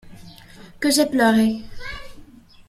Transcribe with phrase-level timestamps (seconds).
[0.79, 1.61] Que j'ai pleuré!